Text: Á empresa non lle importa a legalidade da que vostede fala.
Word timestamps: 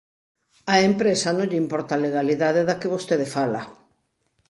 Á 0.73 0.75
empresa 0.89 1.29
non 1.33 1.47
lle 1.49 1.61
importa 1.63 1.91
a 1.95 2.03
legalidade 2.05 2.61
da 2.67 2.79
que 2.79 2.93
vostede 2.95 3.27
fala. 3.35 3.61